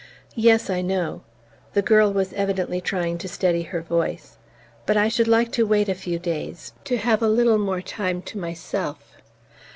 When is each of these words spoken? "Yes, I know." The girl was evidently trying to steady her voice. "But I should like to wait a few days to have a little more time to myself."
"Yes, 0.35 0.67
I 0.71 0.81
know." 0.81 1.21
The 1.73 1.83
girl 1.83 2.11
was 2.11 2.33
evidently 2.33 2.81
trying 2.81 3.19
to 3.19 3.27
steady 3.29 3.61
her 3.61 3.83
voice. 3.83 4.39
"But 4.87 4.97
I 4.97 5.07
should 5.07 5.27
like 5.27 5.51
to 5.51 5.67
wait 5.67 5.89
a 5.89 5.93
few 5.93 6.17
days 6.17 6.73
to 6.85 6.97
have 6.97 7.21
a 7.21 7.29
little 7.29 7.59
more 7.59 7.83
time 7.83 8.23
to 8.23 8.39
myself." 8.39 9.13